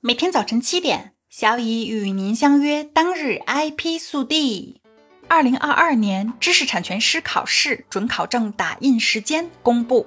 [0.00, 2.84] 每天早晨七点，小乙与您相约。
[2.84, 4.80] 当日 IP 速递：
[5.26, 10.06] 二零二二年知识产权师考试准考证打印时间公布。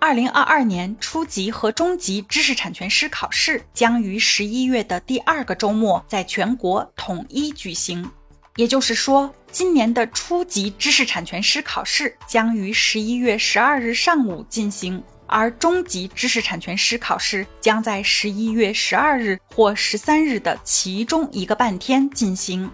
[0.00, 8.10] 二零二二年初级和中级知识产权师考试将于十一月的第二个周末在全国统一举行。
[8.56, 15.00] 也就是说，今年的初级知识产权师考试将于十一月十二日上午进行。
[15.32, 22.70] 而中级知识产权师考试将在十一月十二日或十三日的其中一个半天进行。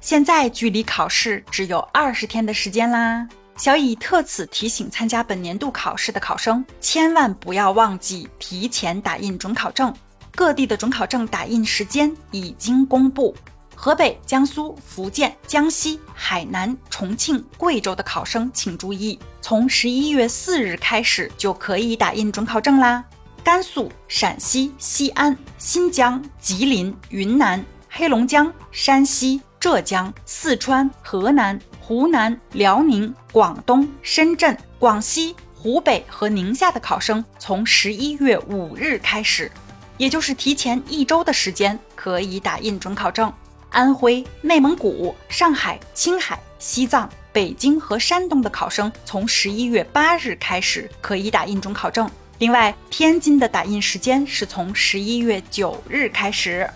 [0.00, 3.28] 现在距离考试只有二十天的时间啦！
[3.56, 9.92] 小乙特此提醒参加本年度考试的考生，千万不要忘记提前打印准考证。
[10.32, 13.34] 各地的准考证打印时间已经公布。
[13.78, 23.04] 河北、江苏、福建、江西、海南、重庆、贵州的考生请注意，从十一月四日开始就可以打印准考证啦。
[23.44, 39.52] 甘肃、陕西、西安、新疆、吉林、云南、黑龙江、山西、浙江、四川、河南、湖南、辽宁、广东、深圳、广西、湖北和宁夏的考生，从十一月五日开始，
[39.96, 43.32] 也就是提前一周的时间，可以打印准考证。
[43.70, 52.10] 安徽、内蒙古、上海、青海、西藏、北京和山东的考生，从十一月八日开始可以打印准考证。
[52.38, 56.68] 另外，天津的打印时间是从十一月九日开始。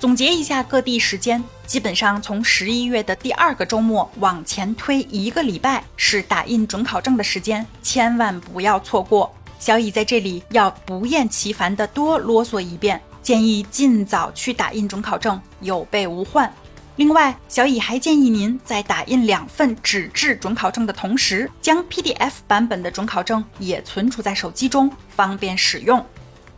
[0.00, 9.32] 总结一下各地时间，基本上从十一月的第二个周末往前推一个礼拜是打印准考证的时间，千万不要错过。
[9.58, 13.00] 小乙在这里要不厌其烦地多啰嗦一遍。
[13.24, 16.52] 建议尽早去打印准考证，有备无患。
[16.96, 26.04] 另外，小乙还建议您在打印两份纸质准考证的同时，将 PDF 版本的准考证也存储在手机中，方便使用。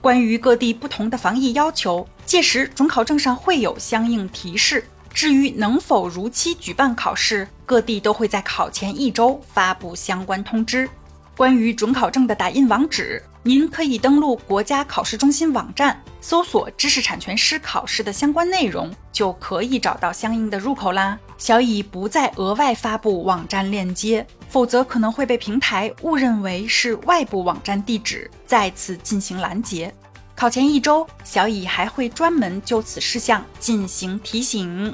[0.01, 4.85] 关于各地不同的防疫要求，届时准考证上会有相应提示。
[5.15, 10.91] 至于能否如期举办考试，各地都会在考前一周发布相关通知。
[11.37, 21.17] 关于准考证的打印网址，您可以登录国家考试中心网站，搜索知识产权师考试的相关内容，就可以找到相应的入口啦。
[21.39, 29.95] 小乙不再额外发布网站链接，否则可能会被平台误认为是外部网站地址，再次进行拦截。
[30.35, 34.93] 考前一周，小乙还会专门就此事项进行提醒。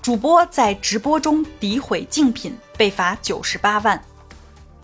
[0.00, 4.00] 主播在直播中诋毁竞品，被罚九十八万。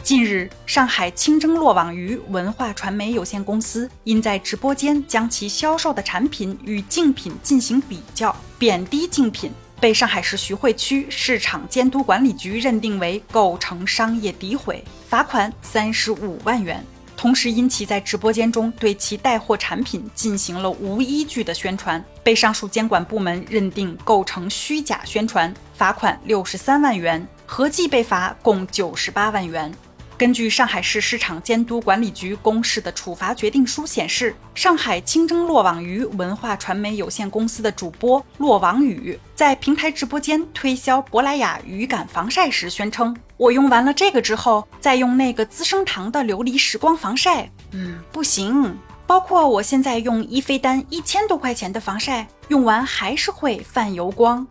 [0.05, 9.51] 近日，上海清蒸落网鱼文化传媒有限公司因在直播间将其销售的产品与竞品进行比较，贬低竞品，
[9.81, 16.85] 被上海市徐汇区市场监督管理局认定为构成商业诋毁，罚款三十五万元。
[17.17, 29.73] 同时，因其在直播间中对其带货产品进行了无依据的宣传，被上述监管部门认定构成虚假宣传，罚款六十三万元，合计被罚共九十八万元。
[30.17, 48.79] 根据上海市市场监督管理局公示的处罚决定书显示，上海清蒸落网鱼文化传媒有限公司的主播落网宇在平台直播间推销珀莱雅鱼感防晒时，宣称：“我用完了这个之后，再用那个资生堂的琉璃时光防晒，嗯，不行。
[49.09, 54.47] 包括我现在用伊菲丹一千多块钱的防晒，用完还是会泛油光。”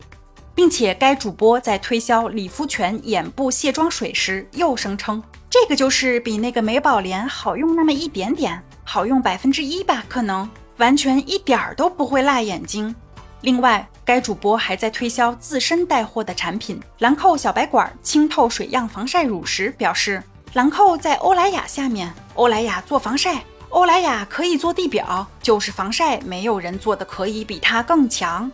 [0.55, 5.23] 并且该主播在推销理肤泉眼部卸妆水时，又声称。
[5.53, 12.95] 这个就是比那个美宝莲好用那么一点点，好用百分之一吧，可能完全一点儿都不会辣眼睛。
[13.41, 28.51] 另外，该主播还在推销自身带货的产品兰蔻小白管清透水漾防晒乳时，表示兰蔻在欧莱雅下面，欧莱雅做防晒，欧莱雅可以做地表，就是防晒，没有人做的可以比它更强。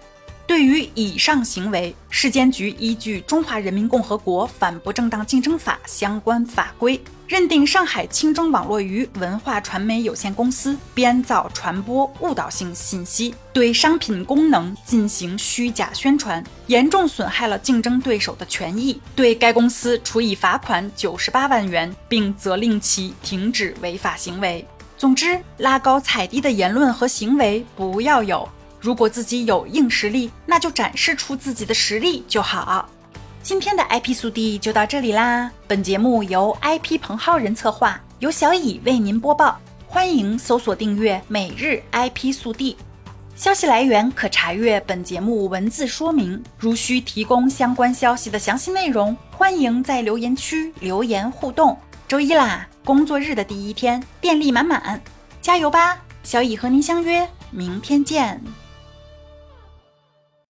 [0.50, 24.66] 对于以上行为，市监局依据《中华人民共和国反不正当竞争法》相关法规，认定上海清蒸网络鱼文化传媒有限公司编造、传播误导性信息，对商品功能进行虚假宣传，严重损害了竞争对手的权益，对该公司处以罚款九十八万元，并责令其停止违法行为。
[24.98, 28.50] 总之，拉高踩低的言论和行为不要有。
[28.80, 32.90] 如果自己有硬实力，那就展示出自己的实力就好。
[33.42, 35.52] 今天的 IP 速递就到这里啦。
[35.68, 39.60] 本节目由 IP 彭浩人策划，由小乙为您播报。
[39.88, 42.78] 欢迎搜索订阅每日 IP 速递。
[43.36, 46.44] 消息来源可查阅本节目文字说明。
[46.58, 51.78] 如需提供相关消息的详细内容，欢迎在留言区留言互动。
[52.08, 55.02] 周一啦，工作日的第一天，电力满满，
[55.42, 55.98] 加油吧！
[56.22, 57.28] 小乙和您相约。
[57.50, 58.40] 明天见。